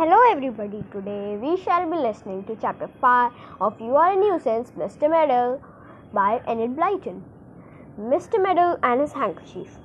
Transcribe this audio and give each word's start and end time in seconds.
Hello 0.00 0.18
everybody, 0.32 0.82
today 0.90 1.36
we 1.36 1.58
shall 1.62 1.84
be 1.84 1.94
listening 1.94 2.42
to 2.44 2.56
chapter 2.58 2.88
5 3.02 3.32
of 3.60 3.78
You 3.78 3.96
Are 3.96 4.12
a 4.12 4.16
Nuisance, 4.16 4.70
Mr. 4.70 5.10
Meadow 5.10 5.60
by 6.14 6.40
Enid 6.48 6.74
Blyton. 6.74 7.20
Mr. 7.98 8.42
Meadow 8.42 8.78
and 8.82 9.02
his 9.02 9.12
handkerchief. 9.12 9.76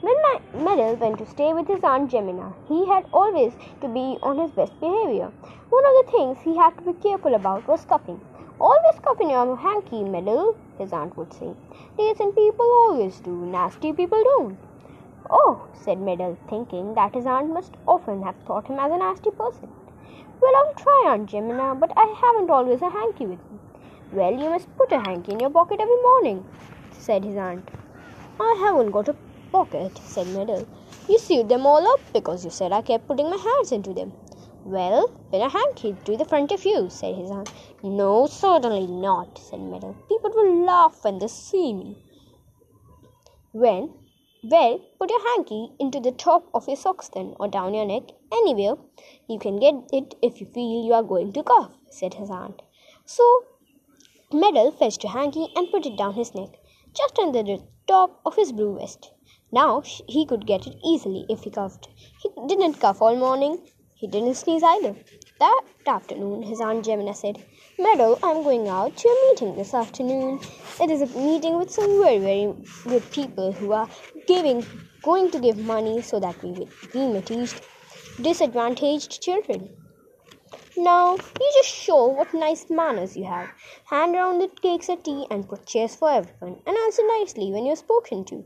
When 0.00 0.16
Meadow 0.64 0.94
went 0.94 1.18
to 1.18 1.26
stay 1.26 1.52
with 1.52 1.68
his 1.68 1.84
Aunt 1.84 2.10
Jemima, 2.10 2.52
he 2.66 2.88
had 2.88 3.06
always 3.12 3.52
to 3.82 3.86
be 3.86 4.18
on 4.20 4.40
his 4.40 4.50
best 4.50 4.80
behavior. 4.80 5.30
One 5.70 5.86
of 5.90 5.94
the 6.00 6.10
things 6.10 6.38
he 6.42 6.56
had 6.56 6.76
to 6.78 6.82
be 6.82 6.94
careful 6.94 7.36
about 7.36 7.68
was 7.68 7.84
coughing. 7.84 8.20
Always 8.60 8.98
cough 9.00 9.20
in 9.20 9.30
your 9.30 9.56
hanky, 9.56 10.02
Meadow, 10.02 10.56
his 10.76 10.92
aunt 10.92 11.16
would 11.16 11.32
say. 11.32 11.54
Decent 11.96 12.34
people 12.34 12.66
always 12.82 13.20
do, 13.20 13.46
nasty 13.46 13.92
people 13.92 14.24
don't. 14.24 14.58
Oh, 15.34 15.66
said 15.72 15.98
Meadow, 15.98 16.36
thinking 16.50 16.92
that 16.94 17.14
his 17.14 17.24
aunt 17.24 17.48
must 17.48 17.72
often 17.88 18.22
have 18.22 18.36
thought 18.46 18.66
him 18.66 18.78
as 18.78 18.92
a 18.92 18.98
nasty 18.98 19.30
person. 19.30 19.70
Well, 20.42 20.56
I'll 20.56 20.74
try, 20.74 21.04
Aunt 21.08 21.30
Jemima, 21.30 21.74
but 21.74 21.90
I 21.96 22.04
haven't 22.22 22.50
always 22.50 22.82
a 22.82 22.90
hanky 22.90 23.24
with 23.24 23.38
me. 23.50 23.58
Well, 24.12 24.32
you 24.32 24.50
must 24.50 24.76
put 24.76 24.92
a 24.92 25.00
hanky 25.00 25.32
in 25.32 25.40
your 25.40 25.48
pocket 25.48 25.80
every 25.80 26.02
morning, 26.02 26.44
said 26.90 27.24
his 27.24 27.36
aunt. 27.36 27.66
I 28.38 28.56
haven't 28.60 28.90
got 28.90 29.08
a 29.08 29.16
pocket, 29.50 29.98
said 30.04 30.26
Meadow. 30.26 30.66
You 31.08 31.18
sewed 31.18 31.48
them 31.48 31.64
all 31.64 31.86
up 31.94 32.00
because 32.12 32.44
you 32.44 32.50
said 32.50 32.70
I 32.72 32.82
kept 32.82 33.08
putting 33.08 33.30
my 33.30 33.36
hands 33.36 33.72
into 33.72 33.94
them. 33.94 34.12
Well, 34.64 35.08
pin 35.30 35.40
a 35.40 35.48
hanky 35.48 35.96
to 36.04 36.16
the 36.16 36.26
front 36.26 36.52
of 36.52 36.64
you, 36.66 36.90
said 36.90 37.14
his 37.14 37.30
aunt. 37.30 37.50
No, 37.82 38.26
certainly 38.26 38.86
not, 38.86 39.38
said 39.38 39.60
Meadow. 39.60 39.96
People 40.08 40.30
will 40.34 40.66
laugh 40.66 41.02
when 41.02 41.18
they 41.18 41.28
see 41.28 41.72
me. 41.72 41.96
When 43.52 43.94
well, 44.42 44.80
put 44.98 45.10
your 45.10 45.22
hanky 45.34 45.70
into 45.78 46.00
the 46.00 46.12
top 46.12 46.48
of 46.52 46.66
your 46.66 46.76
socks 46.76 47.08
then, 47.14 47.34
or 47.38 47.48
down 47.48 47.74
your 47.74 47.86
neck, 47.86 48.02
anywhere. 48.32 48.76
You 49.28 49.38
can 49.38 49.60
get 49.60 49.74
it 49.92 50.14
if 50.20 50.40
you 50.40 50.46
feel 50.46 50.84
you 50.84 50.92
are 50.94 51.02
going 51.02 51.32
to 51.34 51.42
cough, 51.42 51.72
said 51.90 52.14
his 52.14 52.30
aunt. 52.30 52.62
So, 53.04 53.44
Meadow 54.32 54.70
fetched 54.70 55.04
a 55.04 55.08
hanky 55.08 55.48
and 55.54 55.70
put 55.70 55.86
it 55.86 55.96
down 55.96 56.14
his 56.14 56.34
neck, 56.34 56.58
just 56.94 57.18
under 57.18 57.42
the 57.42 57.62
top 57.86 58.20
of 58.24 58.36
his 58.36 58.50
blue 58.50 58.78
vest. 58.78 59.12
Now 59.52 59.82
he 59.82 60.24
could 60.26 60.46
get 60.46 60.66
it 60.66 60.76
easily 60.84 61.26
if 61.28 61.44
he 61.44 61.50
coughed. 61.50 61.88
He 62.22 62.30
didn't 62.46 62.80
cough 62.80 63.02
all 63.02 63.14
morning. 63.14 63.58
He 64.02 64.08
didn't 64.08 64.34
sneeze 64.34 64.64
either. 64.64 64.96
That 65.38 65.62
afternoon, 65.86 66.42
his 66.42 66.60
Aunt 66.60 66.84
Jemima 66.84 67.14
said, 67.14 67.40
Meadow, 67.78 68.18
I'm 68.20 68.42
going 68.42 68.66
out 68.66 68.96
to 68.96 69.08
a 69.08 69.28
meeting 69.28 69.54
this 69.54 69.74
afternoon. 69.74 70.40
It 70.80 70.90
is 70.90 71.02
a 71.02 71.16
meeting 71.16 71.56
with 71.56 71.70
some 71.70 72.02
very, 72.02 72.18
very 72.18 72.52
good 72.82 73.08
people 73.12 73.52
who 73.52 73.70
are 73.70 73.88
giving, 74.26 74.66
going 75.04 75.30
to 75.30 75.38
give 75.38 75.56
money 75.56 76.02
so 76.02 76.18
that 76.18 76.42
we 76.42 76.50
will 76.50 77.12
be 77.14 77.20
teach 77.20 77.54
disadvantaged 78.20 79.22
children. 79.22 79.70
Now, 80.76 81.14
you 81.14 81.52
just 81.54 81.72
show 81.72 82.08
what 82.08 82.34
nice 82.34 82.68
manners 82.68 83.16
you 83.16 83.26
have. 83.26 83.50
Hand 83.84 84.16
around 84.16 84.40
the 84.40 84.48
cakes 84.48 84.88
or 84.88 84.96
tea 84.96 85.28
and 85.30 85.48
put 85.48 85.64
chairs 85.64 85.94
for 85.94 86.10
everyone, 86.10 86.60
and 86.66 86.76
answer 86.76 87.02
nicely 87.06 87.52
when 87.52 87.66
you're 87.66 87.76
spoken 87.76 88.24
to. 88.24 88.44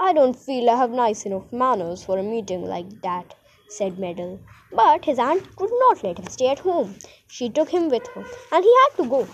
I 0.00 0.12
don't 0.12 0.34
feel 0.34 0.68
I 0.68 0.74
have 0.76 0.90
nice 0.90 1.24
enough 1.24 1.52
manners 1.52 2.02
for 2.02 2.18
a 2.18 2.24
meeting 2.24 2.64
like 2.64 3.00
that 3.02 3.36
said 3.68 3.98
Meadow. 3.98 4.40
But 4.72 5.04
his 5.04 5.18
aunt 5.18 5.54
could 5.56 5.70
not 5.72 6.02
let 6.02 6.18
him 6.18 6.26
stay 6.26 6.48
at 6.48 6.58
home. 6.58 6.96
She 7.26 7.48
took 7.48 7.70
him 7.70 7.88
with 7.88 8.06
her, 8.08 8.24
and 8.52 8.64
he 8.64 8.74
had 8.82 8.96
to 8.96 9.08
go. 9.08 9.26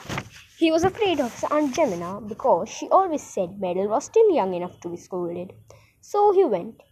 He 0.56 0.70
was 0.70 0.84
afraid 0.84 1.20
of 1.20 1.32
his 1.32 1.44
Aunt 1.50 1.74
Jemima 1.74 2.20
because 2.20 2.68
she 2.68 2.88
always 2.88 3.22
said 3.22 3.60
Meadow 3.60 3.88
was 3.88 4.04
still 4.04 4.30
young 4.30 4.54
enough 4.54 4.80
to 4.80 4.88
be 4.88 4.96
scolded. 4.96 5.52
So 6.00 6.32
he 6.32 6.44
went. 6.44 6.82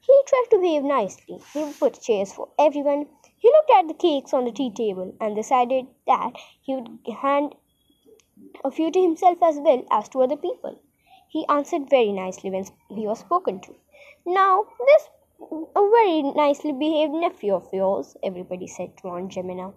He 0.00 0.22
tried 0.26 0.46
to 0.50 0.58
behave 0.58 0.82
nicely. 0.82 1.38
He 1.52 1.72
put 1.78 2.00
chairs 2.00 2.32
for 2.32 2.48
everyone. 2.58 3.06
He 3.36 3.48
looked 3.48 3.70
at 3.70 3.86
the 3.86 3.94
cakes 3.94 4.34
on 4.34 4.44
the 4.44 4.52
tea 4.52 4.72
table 4.72 5.14
and 5.20 5.36
decided 5.36 5.86
that 6.06 6.32
he 6.60 6.74
would 6.74 6.88
hand 7.20 7.54
a 8.64 8.70
few 8.70 8.90
to 8.90 9.00
himself 9.00 9.38
as 9.42 9.58
well 9.58 9.84
as 9.90 10.08
to 10.08 10.22
other 10.22 10.36
people. 10.36 10.80
He 11.28 11.46
answered 11.48 11.88
very 11.88 12.12
nicely 12.12 12.50
when 12.50 12.64
he 12.88 13.06
was 13.06 13.20
spoken 13.20 13.60
to. 13.60 13.74
Now, 14.26 14.66
this 14.86 15.08
a 15.50 15.90
very 15.90 16.22
nicely 16.22 16.72
behaved 16.72 17.12
nephew 17.12 17.54
of 17.54 17.68
yours, 17.72 18.16
everybody 18.22 18.66
said 18.68 18.96
to 18.98 19.08
Aunt 19.08 19.32
Jemima. 19.32 19.72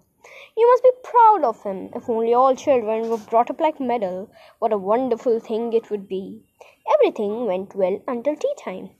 You 0.55 0.67
must 0.69 0.83
be 0.83 0.91
proud 1.03 1.43
of 1.43 1.63
him. 1.63 1.89
If 1.95 2.07
only 2.07 2.33
all 2.33 2.55
children 2.55 3.09
were 3.09 3.17
brought 3.17 3.49
up 3.49 3.59
like 3.59 3.79
Meadow, 3.79 4.29
what 4.59 4.73
a 4.73 4.77
wonderful 4.77 5.39
thing 5.39 5.73
it 5.73 5.89
would 5.89 6.07
be. 6.07 6.43
Everything 6.93 7.45
went 7.47 7.75
well 7.75 7.99
until 8.07 8.35
tea 8.35 8.53
time. 8.63 8.91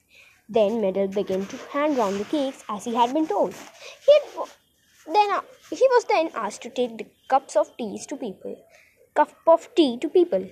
Then 0.50 0.82
Meadow 0.82 1.08
began 1.08 1.46
to 1.46 1.58
hand 1.72 1.98
round 1.98 2.20
the 2.20 2.26
cakes 2.26 2.64
as 2.68 2.86
he 2.86 2.96
had 2.96 3.14
been 3.14 3.28
told. 3.28 3.54
He 4.06 4.14
had 4.14 4.50
then 5.08 5.32
uh, 5.32 5.42
he 5.70 5.88
was 5.92 6.06
then 6.06 6.32
asked 6.34 6.64
to 6.64 6.70
take 6.70 6.98
the 6.98 7.06
cups 7.28 7.56
of 7.56 7.78
teas 7.78 8.08
to 8.08 8.18
people. 8.18 8.56
Cup 9.14 9.32
of 9.46 9.70
tea 9.76 9.98
to 10.00 10.10
people. 10.10 10.50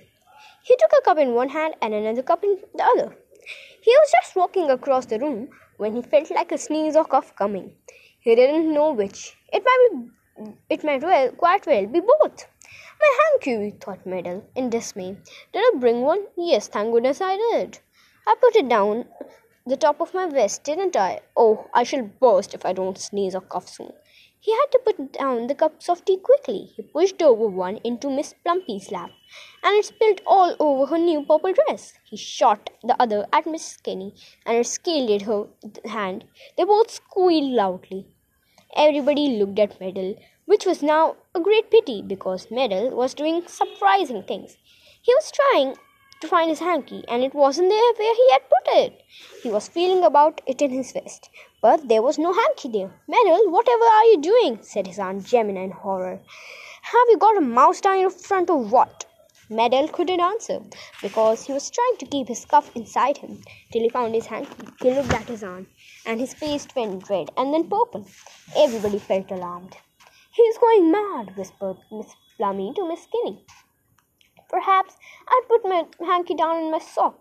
He 0.62 0.76
took 0.76 0.92
a 0.96 1.02
cup 1.04 1.18
in 1.18 1.34
one 1.34 1.48
hand 1.48 1.74
and 1.82 1.92
another 1.92 2.22
cup 2.22 2.44
in 2.44 2.58
the 2.72 2.84
other. 2.84 3.16
He 3.82 3.90
was 3.90 4.12
just 4.12 4.36
walking 4.36 4.70
across 4.70 5.06
the 5.06 5.18
room 5.18 5.48
when 5.76 5.94
he 5.94 6.02
felt 6.02 6.30
like 6.30 6.52
a 6.52 6.58
sneeze 6.58 6.96
or 6.96 7.04
cough 7.04 7.34
coming. 7.36 7.72
He 8.20 8.34
didn't 8.34 8.72
know 8.72 8.92
which. 8.92 9.36
It 9.52 9.62
might 9.64 9.88
be, 9.90 10.52
it 10.70 10.84
might 10.84 11.02
well, 11.02 11.30
quite 11.32 11.66
well 11.66 11.86
be 11.86 12.00
both. 12.00 12.46
My 13.00 13.18
hanky, 13.22 13.70
thought 13.72 14.06
Meadow 14.06 14.42
in 14.54 14.70
dismay. 14.70 15.16
Did 15.52 15.60
I 15.60 15.78
bring 15.78 16.02
one? 16.02 16.24
Yes, 16.36 16.68
thank 16.68 16.92
goodness 16.92 17.20
I 17.20 17.36
did. 17.36 17.78
I 18.26 18.34
put 18.40 18.56
it 18.56 18.68
down 18.68 19.06
the 19.66 19.76
top 19.76 20.00
of 20.00 20.14
my 20.14 20.26
vest, 20.28 20.64
didn't 20.64 20.96
I? 20.96 21.20
Oh, 21.36 21.68
I 21.74 21.84
shall 21.84 22.02
burst 22.02 22.54
if 22.54 22.64
I 22.64 22.72
don't 22.72 22.98
sneeze 22.98 23.34
or 23.34 23.40
cough 23.40 23.68
soon. 23.68 23.92
He 24.44 24.52
had 24.52 24.66
to 24.72 24.80
put 24.84 25.12
down 25.12 25.46
the 25.46 25.54
cups 25.54 25.88
of 25.88 26.04
tea 26.04 26.18
quickly. 26.18 26.70
He 26.76 26.82
pushed 26.82 27.22
over 27.22 27.46
one 27.46 27.78
into 27.78 28.10
Miss 28.10 28.34
Plumpy's 28.44 28.92
lap, 28.92 29.10
and 29.62 29.74
it 29.78 29.86
spilled 29.86 30.20
all 30.26 30.54
over 30.60 30.84
her 30.84 30.98
new 30.98 31.24
purple 31.24 31.54
dress. 31.54 31.94
He 32.04 32.18
shot 32.18 32.68
the 32.82 32.94
other 33.00 33.26
at 33.32 33.46
Miss 33.46 33.64
Skinny, 33.64 34.14
and 34.44 34.58
it 34.58 34.66
scalded 34.66 35.22
her 35.22 35.46
hand. 35.86 36.24
They 36.58 36.64
both 36.64 36.90
squealed 36.90 37.52
loudly. 37.52 38.06
Everybody 38.76 39.28
looked 39.28 39.58
at 39.58 39.80
Meadow, 39.80 40.14
which 40.44 40.66
was 40.66 40.82
now 40.82 41.16
a 41.34 41.40
great 41.40 41.70
pity 41.70 42.02
because 42.02 42.50
Meadow 42.50 42.94
was 42.94 43.14
doing 43.14 43.48
surprising 43.48 44.24
things. 44.24 44.58
He 45.00 45.14
was 45.14 45.32
trying 45.32 45.76
to 46.24 46.30
find 46.30 46.48
his 46.48 46.60
hanky, 46.60 47.04
and 47.06 47.22
it 47.22 47.34
wasn't 47.34 47.68
there 47.68 47.92
where 47.98 48.14
he 48.14 48.32
had 48.32 48.48
put 48.48 48.74
it. 48.76 49.02
He 49.42 49.50
was 49.50 49.68
feeling 49.68 50.02
about 50.04 50.40
it 50.46 50.62
in 50.62 50.70
his 50.70 50.92
vest, 50.92 51.28
but 51.60 51.86
there 51.86 52.00
was 52.00 52.18
no 52.18 52.32
hanky 52.32 52.68
there. 52.68 52.92
Meadow, 53.06 53.50
whatever 53.50 53.84
are 53.84 54.04
you 54.04 54.20
doing? 54.22 54.58
said 54.62 54.86
his 54.86 54.98
Aunt 54.98 55.26
Jemima 55.26 55.60
in 55.60 55.70
horror. 55.70 56.20
Have 56.82 57.08
you 57.10 57.18
got 57.18 57.36
a 57.36 57.42
mouse 57.42 57.82
down 57.82 58.00
your 58.00 58.10
front 58.10 58.48
or 58.48 58.64
what? 58.64 59.04
Meadow 59.50 59.86
couldn't 59.88 60.20
answer 60.20 60.60
because 61.02 61.44
he 61.44 61.52
was 61.52 61.70
trying 61.70 61.96
to 61.98 62.06
keep 62.06 62.28
his 62.28 62.46
cuff 62.46 62.70
inside 62.74 63.18
him 63.18 63.42
till 63.70 63.82
he 63.82 63.90
found 63.90 64.14
his 64.14 64.26
hanky. 64.26 64.68
He 64.80 64.92
looked 64.92 65.12
at 65.12 65.28
his 65.28 65.44
aunt, 65.44 65.68
and 66.06 66.18
his 66.18 66.32
face 66.32 66.66
went 66.74 67.10
red 67.10 67.30
and 67.36 67.52
then 67.52 67.68
purple. 67.68 68.06
Everybody 68.56 68.98
felt 68.98 69.30
alarmed. 69.30 69.76
He's 70.32 70.56
going 70.56 70.90
mad, 70.90 71.36
whispered 71.36 71.76
Miss 71.92 72.14
Plummy 72.38 72.72
to 72.76 72.88
Miss 72.88 73.02
Skinny. 73.02 73.44
Perhaps 74.48 74.96
I'd 75.28 75.48
put 75.48 75.64
my 75.64 75.86
hanky 76.00 76.34
down 76.34 76.56
in 76.56 76.70
my 76.70 76.78
sock, 76.78 77.18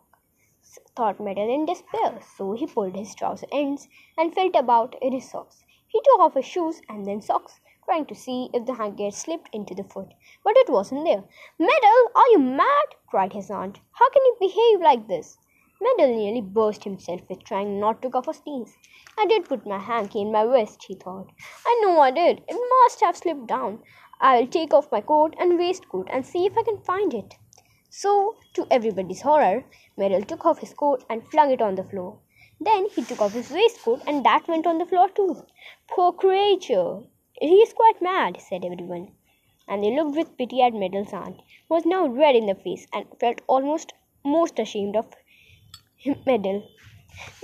thought 0.96 1.20
Meadow 1.20 1.48
in 1.48 1.66
despair. 1.66 2.20
So 2.38 2.54
he 2.54 2.68
pulled 2.68 2.96
his 2.96 3.16
trouser 3.16 3.48
ends 3.52 3.88
and 4.18 4.34
felt 4.34 4.56
about 4.56 4.96
in 5.02 5.14
his 5.14 5.30
socks. 5.30 5.64
He 5.88 6.02
took 6.04 6.20
off 6.20 6.34
his 6.34 6.46
shoes 6.46 6.82
and 6.90 7.06
then 7.06 7.22
socks, 7.22 7.60
trying 7.86 8.06
to 8.08 8.16
see 8.16 8.50
if 8.54 8.66
the 8.66 8.74
hanky 8.74 9.06
had 9.06 9.14
slipped 9.14 9.50
into 9.54 9.76
the 9.76 9.84
foot. 9.84 10.14
But 10.44 10.58
it 10.58 10.70
wasn't 10.70 11.06
there. 11.06 11.24
Meadow, 11.60 12.12
are 12.16 12.30
you 12.32 12.40
mad? 12.40 12.96
cried 13.08 13.34
his 13.34 13.52
aunt. 13.52 13.80
How 13.92 14.10
can 14.10 14.24
you 14.26 14.36
behave 14.40 14.82
like 14.82 15.08
this? 15.08 15.38
Meadow 15.82 16.08
nearly 16.08 16.42
burst 16.42 16.84
himself 16.84 17.22
with 17.30 17.44
trying 17.44 17.80
not 17.80 18.02
to 18.02 18.10
cough 18.10 18.28
or 18.28 18.34
sneeze. 18.34 18.78
I 19.18 19.26
did 19.26 19.46
put 19.46 19.66
my 19.68 19.80
hanky 19.80 20.22
in 20.22 20.32
my 20.32 20.46
vest, 20.46 20.84
he 20.88 20.96
thought. 20.96 21.28
I 21.66 21.80
know 21.84 22.00
I 22.00 22.10
did. 22.10 22.42
It 22.48 22.58
must 22.84 23.02
have 23.02 23.18
slipped 23.18 23.48
down. 23.48 23.80
I'll 24.24 24.48
take 24.48 24.74
off 24.74 24.90
my 24.90 25.02
coat 25.02 25.36
and 25.38 25.60
waistcoat 25.60 26.08
and 26.10 26.26
see 26.26 26.46
if 26.46 26.58
I 26.58 26.64
can 26.64 26.78
find 26.78 27.14
it. 27.14 27.36
So, 27.90 28.38
to 28.54 28.66
everybody's 28.72 29.20
horror, 29.20 29.66
Meadow 29.98 30.22
took 30.22 30.46
off 30.46 30.60
his 30.60 30.74
coat 30.74 31.04
and 31.10 31.28
flung 31.28 31.52
it 31.52 31.62
on 31.62 31.76
the 31.76 31.84
floor. 31.84 32.20
Then 32.62 32.88
he 32.90 33.04
took 33.04 33.22
off 33.22 33.34
his 33.34 33.52
waistcoat 33.52 34.02
and 34.08 34.26
that 34.26 34.48
went 34.48 34.66
on 34.66 34.78
the 34.78 34.86
floor 34.86 35.10
too. 35.10 35.44
Poor 35.90 36.14
creature! 36.14 37.02
He 37.34 37.56
is 37.56 37.74
quite 37.74 38.02
mad, 38.02 38.40
said 38.40 38.64
everyone. 38.64 39.12
And 39.68 39.84
they 39.84 39.94
looked 39.94 40.16
with 40.16 40.38
pity 40.38 40.62
at 40.62 40.74
Meadow's 40.74 41.12
aunt, 41.12 41.42
who 41.68 41.76
was 41.76 41.86
now 41.86 42.08
red 42.08 42.38
in 42.38 42.46
the 42.46 42.56
face 42.56 42.88
and 42.94 43.06
felt 43.20 43.42
almost 43.48 43.92
most 44.24 44.58
ashamed 44.58 44.96
of 44.96 45.14
Meadow. 46.26 46.64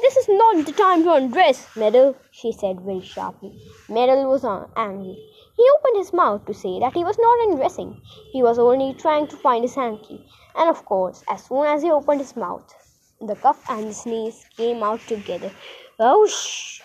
This 0.02 0.16
is 0.16 0.30
not 0.30 0.66
the 0.66 0.72
time 0.72 1.04
to 1.04 1.14
undress, 1.14 1.76
Meadow, 1.76 2.16
she 2.32 2.54
said 2.54 2.80
very 2.80 3.02
sharply. 3.02 3.60
Meadow 3.90 4.30
was 4.30 4.46
uh, 4.46 4.68
angry. 4.78 5.18
He 5.60 5.70
opened 5.78 5.98
his 5.98 6.14
mouth 6.14 6.46
to 6.46 6.54
say 6.54 6.80
that 6.80 6.94
he 6.94 7.04
was 7.04 7.18
not 7.20 7.50
undressing, 7.50 8.02
he 8.32 8.42
was 8.42 8.58
only 8.58 8.94
trying 8.94 9.28
to 9.28 9.36
find 9.36 9.62
his 9.62 9.76
hanky. 9.76 10.26
And 10.56 10.70
of 10.70 10.86
course, 10.86 11.22
as 11.28 11.44
soon 11.44 11.66
as 11.66 11.82
he 11.82 11.92
opened 11.92 12.22
his 12.22 12.38
mouth, 12.38 12.74
the 13.20 13.36
cough 13.36 13.70
and 13.70 13.90
the 13.90 13.94
sneeze 13.94 14.46
came 14.56 14.82
out 14.82 15.02
together. 15.02 15.52
Oh, 16.00 16.22
Whoosh! 16.22 16.80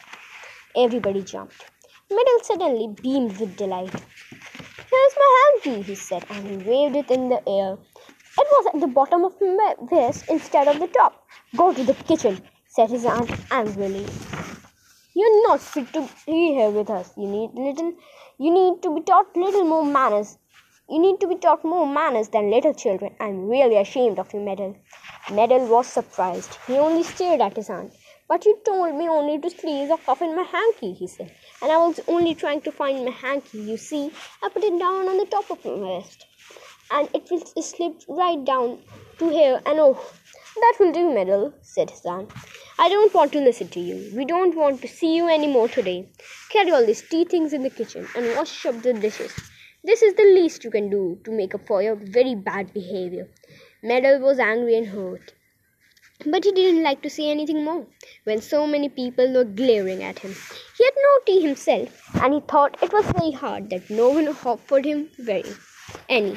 Everybody 0.74 1.22
jumped. 1.22 1.64
Meadow 2.10 2.38
suddenly 2.42 2.88
beamed 3.00 3.38
with 3.38 3.56
delight. 3.56 3.94
Here's 4.90 5.16
my 5.22 5.30
hanky, 5.44 5.82
he 5.82 5.94
said, 5.94 6.24
and 6.30 6.44
he 6.44 6.68
waved 6.68 6.96
it 6.96 7.12
in 7.12 7.28
the 7.28 7.48
air. 7.48 7.78
It 8.42 8.48
was 8.56 8.66
at 8.74 8.80
the 8.80 8.88
bottom 8.88 9.24
of 9.24 9.40
my 9.40 9.74
vest 9.82 10.24
instead 10.28 10.66
of 10.66 10.80
the 10.80 10.88
top. 10.88 11.24
Go 11.56 11.72
to 11.72 11.84
the 11.84 11.94
kitchen, 11.94 12.42
said 12.66 12.90
his 12.90 13.06
aunt 13.06 13.30
angrily. 13.52 14.04
You're 15.14 15.46
not 15.46 15.60
fit 15.60 15.92
to 15.92 16.08
be 16.26 16.54
here 16.54 16.70
with 16.70 16.90
us. 16.90 17.12
You 17.16 17.28
need 17.28 17.50
little 17.54 17.92
you 18.38 18.52
need 18.52 18.82
to 18.82 18.94
be 18.94 19.00
taught 19.00 19.36
little 19.36 19.64
more 19.64 19.84
manners. 19.84 20.38
You 20.88 20.98
need 20.98 21.20
to 21.20 21.28
be 21.28 21.36
taught 21.36 21.64
more 21.64 21.86
manners 21.86 22.28
than 22.28 22.50
little 22.50 22.74
children. 22.74 23.14
I'm 23.20 23.48
really 23.48 23.76
ashamed 23.76 24.18
of 24.18 24.34
you, 24.34 24.40
Meadow. 24.40 24.76
Meadow 25.30 25.64
was 25.66 25.86
surprised. 25.86 26.58
He 26.66 26.74
only 26.74 27.04
stared 27.04 27.40
at 27.40 27.56
his 27.56 27.70
aunt. 27.70 27.92
But 28.28 28.44
you 28.44 28.58
told 28.64 28.94
me 28.96 29.08
only 29.08 29.38
to 29.38 29.50
squeeze 29.50 29.90
a 29.90 29.96
cuff 29.98 30.20
in 30.20 30.34
my 30.34 30.42
hanky, 30.42 30.92
he 30.92 31.06
said. 31.06 31.32
And 31.62 31.70
I 31.70 31.76
was 31.76 32.00
only 32.08 32.34
trying 32.34 32.62
to 32.62 32.72
find 32.72 33.04
my 33.04 33.10
hanky. 33.10 33.58
You 33.58 33.76
see, 33.76 34.10
I 34.42 34.48
put 34.48 34.64
it 34.64 34.78
down 34.78 35.08
on 35.08 35.16
the 35.16 35.26
top 35.26 35.50
of 35.50 35.64
my 35.64 36.00
vest. 36.00 36.26
And 36.90 37.08
it 37.14 37.30
will 37.30 37.62
slip 37.62 38.02
right 38.08 38.44
down 38.44 38.78
to 39.18 39.28
here. 39.28 39.62
And 39.64 39.78
oh, 39.78 39.98
that 40.56 40.74
will 40.80 40.92
do, 40.92 41.12
Meadow, 41.14 41.52
said 41.62 41.90
his 41.90 42.04
aunt. 42.04 42.30
I 42.76 42.88
don't 42.88 43.14
want 43.14 43.30
to 43.32 43.40
listen 43.40 43.68
to 43.68 43.80
you. 43.80 44.10
We 44.16 44.24
don't 44.24 44.56
want 44.56 44.82
to 44.82 44.88
see 44.88 45.14
you 45.16 45.28
any 45.28 45.46
more 45.46 45.68
today. 45.68 46.08
Carry 46.50 46.72
all 46.72 46.84
these 46.84 47.02
tea 47.02 47.24
things 47.24 47.52
in 47.52 47.62
the 47.62 47.70
kitchen 47.70 48.08
and 48.16 48.34
wash 48.36 48.66
up 48.66 48.82
the 48.82 48.92
dishes. 48.92 49.32
This 49.84 50.02
is 50.02 50.14
the 50.14 50.24
least 50.24 50.64
you 50.64 50.72
can 50.72 50.90
do 50.90 51.20
to 51.24 51.30
make 51.30 51.54
up 51.54 51.68
for 51.68 51.82
your 51.82 51.94
very 51.94 52.34
bad 52.34 52.74
behavior. 52.74 53.28
Meadow 53.80 54.18
was 54.18 54.40
angry 54.40 54.76
and 54.76 54.88
hurt. 54.88 55.34
But 56.26 56.44
he 56.44 56.50
didn't 56.50 56.82
like 56.82 57.00
to 57.02 57.10
say 57.10 57.30
anything 57.30 57.64
more 57.64 57.86
when 58.24 58.40
so 58.40 58.66
many 58.66 58.88
people 58.88 59.32
were 59.32 59.44
glaring 59.44 60.02
at 60.02 60.18
him. 60.18 60.34
He 60.76 60.84
had 60.84 60.94
no 60.96 61.18
tea 61.26 61.42
himself, 61.42 62.02
and 62.20 62.34
he 62.34 62.40
thought 62.40 62.82
it 62.82 62.92
was 62.92 63.04
very 63.12 63.30
hard 63.30 63.70
that 63.70 63.88
no 63.88 64.08
one 64.10 64.26
offered 64.26 64.84
him 64.84 65.10
very 65.18 65.52
any. 66.08 66.32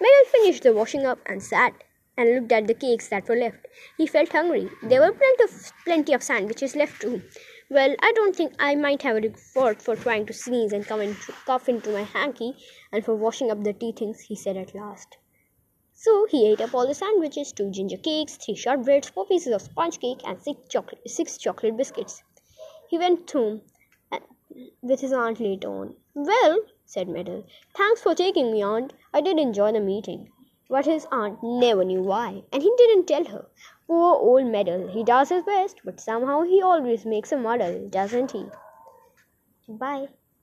Meadow 0.00 0.24
finished 0.32 0.62
the 0.62 0.72
washing 0.72 1.04
up 1.04 1.18
and 1.26 1.42
sat 1.42 1.74
and 2.16 2.34
looked 2.34 2.52
at 2.52 2.66
the 2.66 2.74
cakes 2.74 3.08
that 3.08 3.28
were 3.28 3.36
left. 3.36 3.66
He 3.96 4.06
felt 4.06 4.32
hungry. 4.32 4.70
There 4.82 5.00
were 5.00 5.12
plenty 5.12 5.44
of, 5.44 5.72
plenty 5.84 6.12
of 6.12 6.22
sandwiches 6.22 6.76
left 6.76 7.00
too. 7.00 7.22
Well, 7.70 7.96
I 8.00 8.12
don't 8.12 8.36
think 8.36 8.54
I 8.58 8.74
might 8.74 9.02
have 9.02 9.16
a 9.16 9.20
reward 9.20 9.82
for 9.82 9.96
trying 9.96 10.26
to 10.26 10.32
sneeze 10.32 10.72
and 10.72 10.86
come 10.86 11.00
into, 11.00 11.32
cough 11.46 11.68
into 11.68 11.90
my 11.90 12.02
hanky 12.02 12.56
and 12.92 13.04
for 13.04 13.14
washing 13.14 13.50
up 13.50 13.64
the 13.64 13.72
tea 13.72 13.92
things, 13.92 14.20
he 14.20 14.36
said 14.36 14.56
at 14.56 14.74
last. 14.74 15.16
So 15.94 16.26
he 16.28 16.46
ate 16.50 16.60
up 16.60 16.74
all 16.74 16.86
the 16.86 16.94
sandwiches, 16.94 17.52
two 17.52 17.70
ginger 17.70 17.96
cakes, 17.96 18.36
three 18.36 18.54
shortbreads, 18.54 19.10
four 19.10 19.26
pieces 19.26 19.54
of 19.54 19.62
sponge 19.62 19.98
cake, 20.00 20.20
and 20.26 20.42
six 20.42 20.60
chocolate, 20.68 21.00
six 21.08 21.38
chocolate 21.38 21.76
biscuits. 21.76 22.22
He 22.90 22.98
went 22.98 23.30
home 23.30 23.62
uh, 24.12 24.18
with 24.82 25.00
his 25.00 25.12
aunt 25.12 25.40
later 25.40 25.68
on. 25.68 25.96
Well, 26.12 26.60
said 26.84 27.08
Meadow, 27.08 27.46
thanks 27.74 28.02
for 28.02 28.14
taking 28.14 28.52
me, 28.52 28.62
aunt. 28.62 28.92
I 29.14 29.20
did 29.20 29.38
enjoy 29.38 29.72
the 29.72 29.80
meeting. 29.80 30.30
But 30.74 30.86
his 30.86 31.06
aunt 31.12 31.40
never 31.40 31.84
knew 31.84 32.02
why, 32.02 32.42
and 32.52 32.60
he 32.60 32.74
didn't 32.76 33.06
tell 33.06 33.24
her. 33.26 33.46
Poor 33.86 34.16
old 34.16 34.46
Meadow, 34.46 34.88
he 34.88 35.04
does 35.04 35.28
his 35.28 35.44
best, 35.44 35.80
but 35.84 36.00
somehow 36.00 36.42
he 36.42 36.60
always 36.60 37.06
makes 37.06 37.30
a 37.30 37.36
muddle, 37.36 37.88
doesn't 37.88 38.32
he? 38.32 38.46
Bye. 39.68 40.08